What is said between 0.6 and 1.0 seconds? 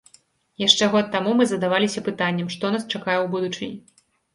Яшчэ